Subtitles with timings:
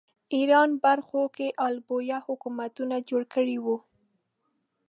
[0.35, 3.77] ایران برخو کې آل بویه حکومتونه جوړ کړي وو